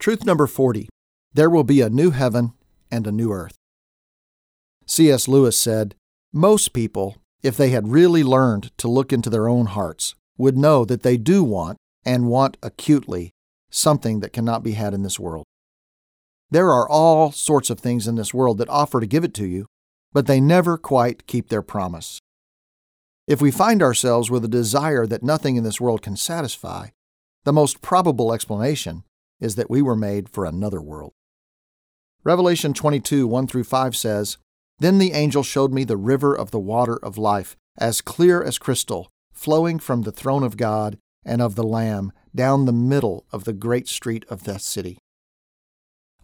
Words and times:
Truth 0.00 0.24
number 0.24 0.46
40 0.46 0.88
There 1.34 1.50
will 1.50 1.62
be 1.62 1.82
a 1.82 1.90
new 1.90 2.10
heaven 2.10 2.54
and 2.90 3.06
a 3.06 3.12
new 3.12 3.32
earth. 3.32 3.54
C.S. 4.86 5.28
Lewis 5.28 5.60
said, 5.60 5.94
Most 6.32 6.72
people, 6.72 7.18
if 7.42 7.54
they 7.58 7.68
had 7.68 7.92
really 7.92 8.24
learned 8.24 8.70
to 8.78 8.88
look 8.88 9.12
into 9.12 9.28
their 9.28 9.46
own 9.46 9.66
hearts, 9.66 10.14
would 10.38 10.56
know 10.56 10.86
that 10.86 11.02
they 11.02 11.18
do 11.18 11.44
want, 11.44 11.76
and 12.02 12.28
want 12.28 12.56
acutely, 12.62 13.30
something 13.68 14.20
that 14.20 14.32
cannot 14.32 14.62
be 14.62 14.72
had 14.72 14.94
in 14.94 15.02
this 15.02 15.20
world. 15.20 15.44
There 16.50 16.70
are 16.70 16.88
all 16.88 17.30
sorts 17.30 17.68
of 17.68 17.78
things 17.78 18.08
in 18.08 18.14
this 18.14 18.32
world 18.32 18.56
that 18.56 18.70
offer 18.70 19.00
to 19.00 19.06
give 19.06 19.22
it 19.22 19.34
to 19.34 19.46
you, 19.46 19.66
but 20.14 20.26
they 20.26 20.40
never 20.40 20.78
quite 20.78 21.26
keep 21.26 21.50
their 21.50 21.60
promise. 21.60 22.18
If 23.26 23.42
we 23.42 23.50
find 23.50 23.82
ourselves 23.82 24.30
with 24.30 24.46
a 24.46 24.48
desire 24.48 25.06
that 25.06 25.22
nothing 25.22 25.56
in 25.56 25.62
this 25.62 25.78
world 25.78 26.00
can 26.00 26.16
satisfy, 26.16 26.88
the 27.44 27.52
most 27.52 27.82
probable 27.82 28.32
explanation 28.32 29.04
is 29.40 29.56
that 29.56 29.70
we 29.70 29.82
were 29.82 29.96
made 29.96 30.28
for 30.28 30.44
another 30.44 30.80
world. 30.80 31.12
Revelation 32.22 32.74
22 32.74 33.26
1 33.26 33.46
through 33.46 33.64
5 33.64 33.96
says, 33.96 34.36
Then 34.78 34.98
the 34.98 35.12
angel 35.12 35.42
showed 35.42 35.72
me 35.72 35.84
the 35.84 35.96
river 35.96 36.34
of 36.34 36.50
the 36.50 36.58
water 36.58 36.96
of 36.96 37.16
life, 37.16 37.56
as 37.78 38.00
clear 38.00 38.42
as 38.42 38.58
crystal, 38.58 39.08
flowing 39.32 39.78
from 39.78 40.02
the 40.02 40.12
throne 40.12 40.42
of 40.42 40.56
God 40.56 40.98
and 41.24 41.40
of 41.40 41.54
the 41.54 41.64
Lamb 41.64 42.12
down 42.34 42.64
the 42.64 42.72
middle 42.72 43.24
of 43.32 43.44
the 43.44 43.52
great 43.52 43.88
street 43.88 44.24
of 44.28 44.44
that 44.44 44.60
city. 44.60 44.98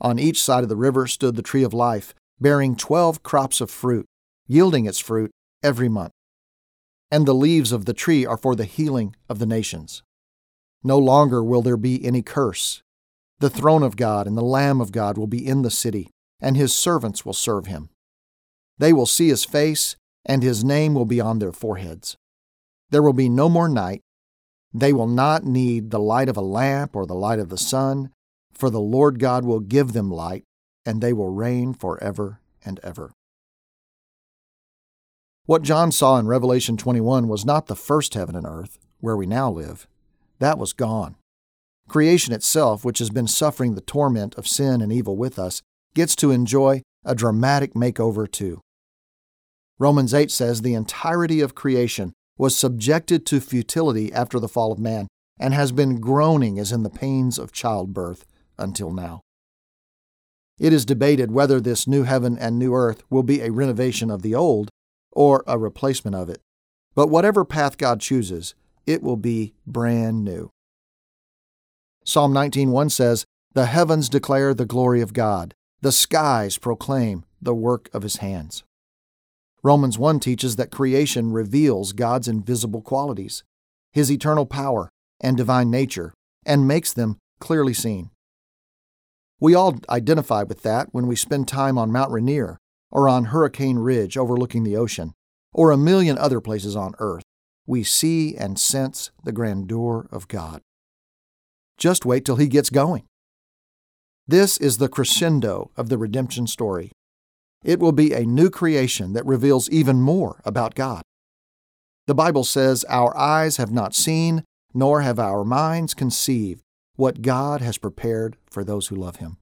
On 0.01 0.19
each 0.19 0.43
side 0.43 0.62
of 0.62 0.69
the 0.69 0.77
river 0.77 1.07
stood 1.07 1.37
the 1.37 1.43
tree 1.43 1.62
of 1.62 1.73
life, 1.73 2.15
bearing 2.38 2.77
twelve 2.77 3.23
crops 3.23 3.60
of 3.60 3.71
fruit, 3.71 4.07
yielding 4.46 4.85
its 4.85 4.98
fruit 4.98 5.30
every 5.62 5.88
month. 5.88 6.12
And 7.10 7.24
the 7.24 7.35
leaves 7.35 7.73
of 7.73 7.87
the 7.87 7.95
tree 7.95 8.27
are 8.27 8.37
for 8.37 8.55
the 8.55 8.65
healing 8.65 9.16
of 9.29 9.38
the 9.38 9.46
nations. 9.46 10.02
No 10.83 10.98
longer 10.98 11.43
will 11.43 11.62
there 11.62 11.77
be 11.77 12.05
any 12.05 12.21
curse. 12.21 12.83
The 13.38 13.50
throne 13.50 13.82
of 13.82 13.96
God 13.96 14.26
and 14.26 14.36
the 14.36 14.42
Lamb 14.42 14.80
of 14.80 14.92
God 14.92 15.18
will 15.18 15.26
be 15.26 15.46
in 15.46 15.62
the 15.62 15.70
city, 15.70 16.10
and 16.40 16.56
his 16.56 16.74
servants 16.74 17.24
will 17.24 17.34
serve 17.34 17.66
him. 17.66 17.90
They 18.78 18.93
will 18.93 19.06
see 19.06 19.28
his 19.28 19.45
face, 19.45 19.96
and 20.24 20.43
his 20.43 20.65
name 20.65 20.95
will 20.95 21.04
be 21.04 21.20
on 21.20 21.38
their 21.38 21.52
foreheads. 21.52 22.16
There 22.90 23.02
will 23.02 23.12
be 23.12 23.28
no 23.28 23.48
more 23.48 23.68
night. 23.68 24.01
They 24.73 24.93
will 24.93 25.06
not 25.06 25.45
need 25.45 25.90
the 25.90 25.98
light 25.98 26.28
of 26.28 26.37
a 26.37 26.43
lamp 26.43 26.96
or 26.96 27.06
the 27.06 27.15
light 27.15 27.38
of 27.38 27.48
the 27.48 27.59
sun, 27.59 28.10
for 28.52 28.70
the 28.70 28.80
Lord 28.80 29.18
God 29.18 29.45
will 29.45 29.60
give 29.60 29.93
them 29.93 30.10
light, 30.10 30.45
and 30.84 31.00
they 31.00 31.12
will 31.12 31.30
reign 31.30 31.74
forever 31.74 32.40
and 32.65 32.80
ever. 32.82 33.12
What 35.45 35.62
John 35.62 35.93
saw 35.93 36.18
in 36.18 36.26
Revelation 36.26 36.76
21 36.76 37.28
was 37.28 37.45
not 37.45 37.66
the 37.66 37.76
first 37.76 38.15
heaven 38.15 38.34
and 38.34 38.46
earth, 38.46 38.78
where 39.00 39.16
we 39.16 39.26
now 39.26 39.50
live. 39.50 39.87
That 40.38 40.59
was 40.59 40.73
gone. 40.73 41.16
Creation 41.88 42.32
itself, 42.32 42.84
which 42.84 42.98
has 42.98 43.10
been 43.10 43.29
suffering 43.29 43.74
the 43.74 43.80
torment 43.80 44.34
of 44.34 44.48
sin 44.48 44.80
and 44.80 44.92
evil 44.92 45.16
with 45.16 45.38
us, 45.38 45.62
gets 45.95 46.16
to 46.16 46.30
enjoy 46.30 46.82
a 47.04 47.15
dramatic 47.15 47.74
makeover 47.74 48.30
too. 48.30 48.60
Romans 49.78 50.12
8 50.12 50.30
says 50.30 50.62
the 50.62 50.74
entirety 50.74 51.40
of 51.40 51.54
creation 51.54 52.12
was 52.38 52.56
subjected 52.56 53.24
to 53.26 53.40
futility 53.40 54.12
after 54.12 54.40
the 54.40 54.48
fall 54.48 54.73
of 54.73 54.78
man 54.78 55.06
and 55.38 55.54
has 55.54 55.73
been 55.73 56.01
groaning 56.01 56.59
as 56.59 56.73
in 56.73 56.82
the 56.82 56.90
pains 56.90 57.38
of 57.38 57.52
childbirth 57.52 58.26
until 58.59 58.90
now. 58.90 59.21
It 60.59 60.73
is 60.73 60.87
debated 60.87 61.30
whether 61.30 61.60
this 61.60 61.87
new 61.87 62.04
heaven 62.04 62.38
and 62.38 62.59
new 62.59 62.74
earth 62.74 63.02
will 63.10 63.23
be 63.23 63.43
a 63.43 63.52
renovation 63.52 64.10
of 64.10 64.22
the 64.22 64.34
old 64.34 64.71
or 65.12 65.44
a 65.47 65.59
replacement 65.59 66.16
of 66.16 66.31
it. 66.31 66.41
But 66.94 67.09
whatever 67.09 67.44
path 67.44 67.76
God 67.76 68.00
chooses, 68.00 68.54
it 68.87 69.03
will 69.03 69.16
be 69.19 69.54
brand 69.66 70.25
new. 70.25 70.50
Psalm 72.09 72.32
19:1 72.32 72.88
says, 72.88 73.26
"The 73.54 73.66
heavens 73.66 74.09
declare 74.09 74.54
the 74.54 74.65
glory 74.65 75.00
of 75.00 75.12
God; 75.12 75.54
the 75.81 75.91
skies 75.91 76.56
proclaim 76.56 77.25
the 77.43 77.54
work 77.54 77.91
of 77.93 78.04
his 78.04 78.19
hands." 78.19 78.62
Romans 79.65 79.99
1 79.99 80.21
teaches 80.21 80.54
that 80.54 80.71
creation 80.71 81.33
reveals 81.33 81.93
God's 81.93 82.28
invisible 82.28 82.81
qualities, 82.81 83.43
his 83.91 84.12
eternal 84.12 84.47
power 84.47 84.89
and 85.21 85.37
divine 85.37 85.69
nature, 85.69 86.15
and 86.44 86.69
makes 86.69 86.93
them 86.93 87.19
clearly 87.41 87.75
seen. 87.75 88.11
We 89.41 89.56
all 89.56 89.75
identify 89.91 90.44
with 90.44 90.62
that 90.62 90.94
when 90.94 91.09
we 91.09 91.17
spend 91.17 91.49
time 91.49 91.77
on 91.77 91.91
Mount 91.91 92.12
Rainier 92.12 92.56
or 92.93 93.09
on 93.09 93.27
Hurricane 93.27 93.81
Ridge 93.81 94.17
overlooking 94.17 94.62
the 94.62 94.77
ocean, 94.77 95.12
or 95.53 95.73
a 95.73 95.77
million 95.77 96.17
other 96.19 96.41
places 96.41 96.77
on 96.77 96.94
earth. 97.00 97.25
We 97.67 97.83
see 97.83 98.37
and 98.37 98.61
sense 98.61 99.11
the 99.25 99.33
grandeur 99.33 100.06
of 100.12 100.28
God. 100.28 100.62
Just 101.78 102.06
wait 102.06 102.25
till 102.25 102.37
he 102.37 102.47
gets 102.47 102.70
going. 102.70 103.04
This 104.26 104.59
is 104.59 104.78
the 104.78 104.88
crescendo 104.88 105.70
of 105.76 105.88
the 105.88 105.98
redemption 105.98 106.47
story. 106.47 106.91
It 107.64 107.81
will 107.81 107.92
be 107.92 108.12
a 108.12 108.25
new 108.25 108.50
creation 108.50 109.12
that 109.12 109.26
reveals 109.26 109.70
even 109.70 110.00
more 110.00 110.41
about 110.44 110.75
God. 110.75 111.03
The 112.06 112.14
Bible 112.14 112.44
says, 112.44 112.84
Our 112.88 113.16
eyes 113.16 113.56
have 113.56 113.72
not 113.72 113.94
seen, 113.94 114.44
nor 114.72 115.03
have 115.03 115.19
our 115.19 115.44
minds 115.44 115.94
conceived 115.94 116.62
what 116.97 117.22
God 117.22 117.60
has 117.60 117.78
prepared 117.78 118.37
for 118.50 118.64
those 118.64 118.88
who 118.88 118.97
love 118.97 119.16
Him. 119.16 119.37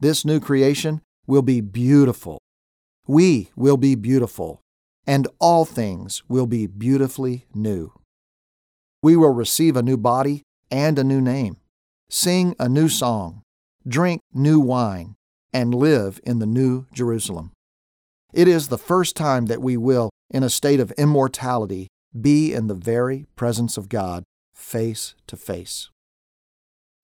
This 0.00 0.24
new 0.24 0.40
creation 0.40 1.00
will 1.26 1.42
be 1.42 1.60
beautiful. 1.60 2.38
We 3.06 3.50
will 3.56 3.76
be 3.76 3.94
beautiful, 3.94 4.60
and 5.06 5.28
all 5.38 5.64
things 5.64 6.22
will 6.28 6.46
be 6.46 6.66
beautifully 6.66 7.46
new. 7.54 7.92
We 9.02 9.16
will 9.16 9.32
receive 9.32 9.76
a 9.76 9.82
new 9.82 9.96
body 9.96 10.42
and 10.72 10.98
a 10.98 11.04
new 11.04 11.20
name, 11.20 11.58
sing 12.08 12.56
a 12.58 12.68
new 12.68 12.88
song, 12.88 13.42
drink 13.86 14.22
new 14.32 14.58
wine, 14.58 15.14
and 15.52 15.74
live 15.74 16.18
in 16.24 16.38
the 16.38 16.46
new 16.46 16.86
Jerusalem. 16.94 17.52
It 18.32 18.48
is 18.48 18.68
the 18.68 18.78
first 18.78 19.14
time 19.14 19.46
that 19.46 19.60
we 19.60 19.76
will, 19.76 20.08
in 20.30 20.42
a 20.42 20.48
state 20.48 20.80
of 20.80 20.90
immortality, 20.92 21.88
be 22.18 22.54
in 22.54 22.66
the 22.66 22.74
very 22.74 23.26
presence 23.36 23.76
of 23.76 23.90
God, 23.90 24.24
face 24.54 25.14
to 25.26 25.36
face. 25.36 25.90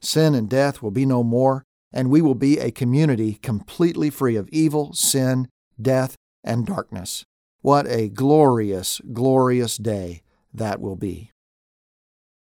Sin 0.00 0.34
and 0.34 0.48
death 0.48 0.80
will 0.80 0.90
be 0.90 1.04
no 1.04 1.22
more, 1.22 1.64
and 1.92 2.10
we 2.10 2.22
will 2.22 2.34
be 2.34 2.58
a 2.58 2.70
community 2.70 3.34
completely 3.34 4.08
free 4.08 4.36
of 4.36 4.48
evil, 4.48 4.94
sin, 4.94 5.48
death, 5.80 6.14
and 6.42 6.66
darkness. 6.66 7.24
What 7.60 7.86
a 7.86 8.08
glorious, 8.08 9.02
glorious 9.12 9.76
day 9.76 10.22
that 10.54 10.80
will 10.80 10.96
be. 10.96 11.30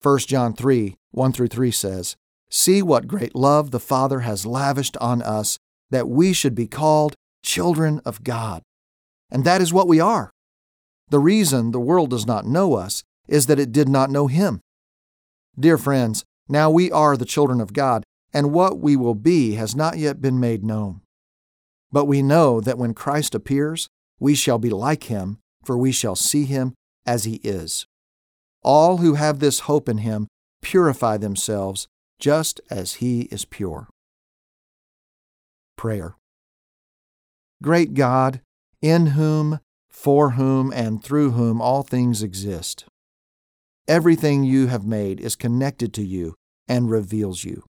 1 0.02 0.18
John 0.20 0.54
3 0.54 0.96
1 1.12 1.32
through 1.32 1.48
3 1.48 1.70
says, 1.70 2.16
See 2.50 2.82
what 2.82 3.08
great 3.08 3.34
love 3.34 3.70
the 3.70 3.80
Father 3.80 4.20
has 4.20 4.44
lavished 4.44 4.96
on 4.98 5.22
us, 5.22 5.58
that 5.90 6.08
we 6.08 6.32
should 6.32 6.54
be 6.54 6.66
called 6.66 7.14
children 7.42 8.00
of 8.04 8.24
God. 8.24 8.62
And 9.30 9.44
that 9.44 9.62
is 9.62 9.72
what 9.72 9.88
we 9.88 10.00
are. 10.00 10.30
The 11.08 11.18
reason 11.18 11.70
the 11.70 11.80
world 11.80 12.10
does 12.10 12.26
not 12.26 12.46
know 12.46 12.74
us 12.74 13.02
is 13.28 13.46
that 13.46 13.58
it 13.58 13.72
did 13.72 13.88
not 13.88 14.10
know 14.10 14.26
Him. 14.26 14.60
Dear 15.58 15.78
friends, 15.78 16.24
now 16.48 16.70
we 16.70 16.90
are 16.90 17.16
the 17.16 17.24
children 17.24 17.60
of 17.60 17.72
God, 17.72 18.04
and 18.32 18.52
what 18.52 18.78
we 18.78 18.96
will 18.96 19.14
be 19.14 19.54
has 19.54 19.76
not 19.76 19.98
yet 19.98 20.20
been 20.20 20.40
made 20.40 20.64
known. 20.64 21.02
But 21.90 22.06
we 22.06 22.22
know 22.22 22.60
that 22.60 22.78
when 22.78 22.94
Christ 22.94 23.34
appears, 23.34 23.88
we 24.18 24.34
shall 24.34 24.58
be 24.58 24.70
like 24.70 25.04
him, 25.04 25.38
for 25.64 25.76
we 25.76 25.92
shall 25.92 26.16
see 26.16 26.44
him 26.44 26.74
as 27.04 27.24
he 27.24 27.34
is. 27.44 27.86
All 28.62 28.98
who 28.98 29.14
have 29.14 29.38
this 29.38 29.60
hope 29.60 29.88
in 29.88 29.98
him 29.98 30.28
purify 30.62 31.16
themselves 31.18 31.86
just 32.18 32.60
as 32.70 32.94
he 32.94 33.22
is 33.22 33.44
pure. 33.44 33.88
Prayer. 35.76 36.14
Great 37.62 37.94
God, 37.94 38.40
in 38.80 39.08
whom, 39.08 39.60
for 39.90 40.30
whom, 40.30 40.72
and 40.72 41.02
through 41.02 41.32
whom 41.32 41.60
all 41.60 41.82
things 41.82 42.22
exist. 42.22 42.84
Everything 43.88 44.44
you 44.44 44.68
have 44.68 44.86
made 44.86 45.20
is 45.20 45.36
connected 45.36 45.92
to 45.94 46.02
you 46.02 46.34
and 46.68 46.90
reveals 46.90 47.44
you. 47.44 47.64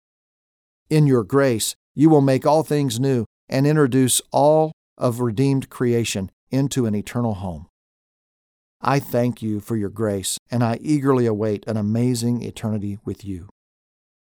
In 0.88 1.06
your 1.06 1.24
grace, 1.24 1.74
you 1.94 2.10
will 2.10 2.20
make 2.20 2.44
all 2.44 2.62
things 2.62 2.98
new 2.98 3.24
and 3.48 3.66
introduce 3.66 4.20
all 4.32 4.72
of 4.98 5.20
redeemed 5.20 5.70
creation 5.70 6.30
into 6.50 6.86
an 6.86 6.94
eternal 6.94 7.34
home. 7.34 7.69
I 8.82 8.98
thank 8.98 9.42
you 9.42 9.60
for 9.60 9.76
your 9.76 9.90
grace, 9.90 10.38
and 10.50 10.64
I 10.64 10.78
eagerly 10.80 11.26
await 11.26 11.64
an 11.66 11.76
amazing 11.76 12.42
eternity 12.42 12.98
with 13.04 13.24
you. 13.24 13.50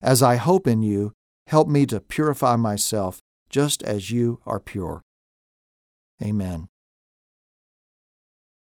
As 0.02 0.24
I 0.24 0.38
hope 0.38 0.66
in 0.66 0.81
you, 0.81 1.12
help 1.48 1.68
me 1.68 1.86
to 1.88 2.00
purify 2.00 2.56
myself 2.56 3.19
just 3.50 3.84
as 3.84 4.12
you 4.12 4.40
are 4.46 4.60
pure. 4.60 5.02
Amen. 6.24 6.68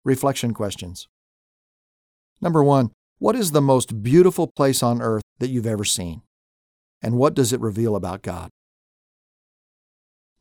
Reflection 0.03 0.53
questions. 0.53 1.07
Number 2.41 2.61
one, 2.63 2.91
what 3.17 3.35
is 3.35 3.51
the 3.51 3.61
most 3.61 4.03
beautiful 4.03 4.51
place 4.55 4.83
on 4.83 5.01
earth 5.01 5.23
that 5.39 5.49
you've 5.49 5.65
ever 5.65 5.85
seen? 5.85 6.21
And 7.01 7.15
what 7.15 7.33
does 7.33 7.53
it 7.53 7.61
reveal 7.61 7.95
about 7.95 8.21
God? 8.21 8.49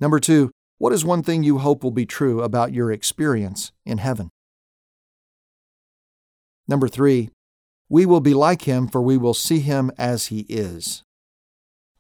Number 0.01 0.19
two, 0.19 0.51
what 0.79 0.93
is 0.93 1.05
one 1.05 1.23
thing 1.23 1.45
you 1.45 1.59
hope 1.59 1.85
will 1.85 1.93
be 1.93 2.07
true 2.07 2.43
about 2.43 2.73
your 2.73 2.91
experience 2.91 3.71
in 3.87 3.99
heaven? 3.99 4.31
Number 6.67 6.89
three, 6.89 7.31
we 7.89 8.07
will 8.07 8.21
be 8.21 8.35
like 8.35 8.63
him, 8.63 8.89
for 8.89 9.03
we 9.03 9.19
will 9.19 9.35
see 9.35 9.61
him 9.61 9.91
as 9.99 10.27
he 10.27 10.41
is. 10.49 11.03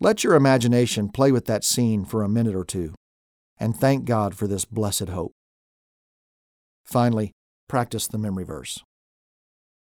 Let 0.00 0.25
your 0.25 0.34
imagination 0.34 1.08
play 1.08 1.31
with 1.31 1.46
that 1.46 1.64
scene 1.64 2.05
for 2.05 2.22
a 2.22 2.28
minute 2.28 2.55
or 2.55 2.64
two, 2.64 2.94
and 3.58 3.76
thank 3.76 4.05
God 4.05 4.34
for 4.34 4.46
this 4.46 4.64
blessed 4.64 5.08
hope. 5.08 5.32
Finally, 6.84 7.32
practice 7.69 8.06
the 8.06 8.19
memory 8.19 8.44
verse. 8.44 8.82